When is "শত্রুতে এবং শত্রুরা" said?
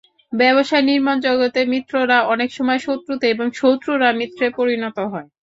2.81-4.09